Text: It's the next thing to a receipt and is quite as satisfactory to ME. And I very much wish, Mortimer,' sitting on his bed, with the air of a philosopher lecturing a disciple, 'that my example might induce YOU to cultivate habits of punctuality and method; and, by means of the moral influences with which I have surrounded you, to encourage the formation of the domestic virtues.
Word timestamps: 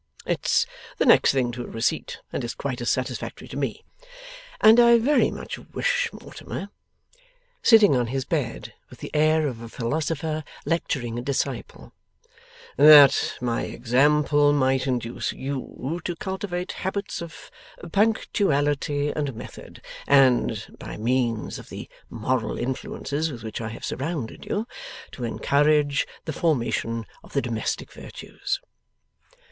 It's 0.25 0.65
the 0.97 1.05
next 1.05 1.31
thing 1.31 1.51
to 1.51 1.61
a 1.63 1.67
receipt 1.67 2.21
and 2.33 2.43
is 2.43 2.55
quite 2.55 2.81
as 2.81 2.89
satisfactory 2.89 3.47
to 3.49 3.55
ME. 3.55 3.85
And 4.59 4.79
I 4.79 4.97
very 4.97 5.29
much 5.29 5.59
wish, 5.59 6.09
Mortimer,' 6.11 6.69
sitting 7.61 7.95
on 7.95 8.07
his 8.07 8.25
bed, 8.25 8.73
with 8.89 8.97
the 8.97 9.13
air 9.13 9.47
of 9.47 9.61
a 9.61 9.69
philosopher 9.69 10.43
lecturing 10.65 11.19
a 11.19 11.21
disciple, 11.21 11.93
'that 12.77 13.35
my 13.41 13.61
example 13.65 14.51
might 14.53 14.87
induce 14.87 15.33
YOU 15.33 16.01
to 16.03 16.15
cultivate 16.15 16.71
habits 16.81 17.21
of 17.21 17.51
punctuality 17.91 19.09
and 19.11 19.35
method; 19.35 19.83
and, 20.07 20.75
by 20.79 20.97
means 20.97 21.59
of 21.59 21.69
the 21.69 21.87
moral 22.09 22.57
influences 22.57 23.31
with 23.31 23.43
which 23.43 23.61
I 23.61 23.67
have 23.69 23.85
surrounded 23.85 24.47
you, 24.47 24.65
to 25.11 25.25
encourage 25.25 26.07
the 26.25 26.33
formation 26.33 27.05
of 27.23 27.33
the 27.33 27.41
domestic 27.43 27.91
virtues. 27.91 28.59